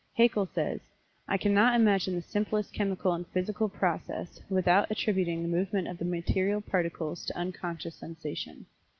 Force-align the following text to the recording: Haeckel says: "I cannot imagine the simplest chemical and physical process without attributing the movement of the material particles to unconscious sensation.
Haeckel 0.15 0.47
says: 0.47 0.81
"I 1.27 1.37
cannot 1.37 1.75
imagine 1.75 2.15
the 2.15 2.23
simplest 2.23 2.73
chemical 2.73 3.13
and 3.13 3.27
physical 3.27 3.69
process 3.69 4.41
without 4.49 4.89
attributing 4.89 5.43
the 5.43 5.47
movement 5.47 5.87
of 5.87 5.99
the 5.99 6.05
material 6.05 6.59
particles 6.59 7.23
to 7.27 7.37
unconscious 7.37 7.97
sensation. 7.97 8.65